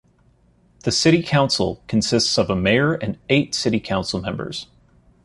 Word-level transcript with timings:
The 0.79 0.91
city 0.91 1.21
council 1.21 1.83
consists 1.87 2.39
of 2.39 2.49
a 2.49 2.55
mayor 2.55 2.95
and 2.95 3.19
eight 3.29 3.53
city 3.53 3.79
council 3.79 4.19
members. 4.19 4.65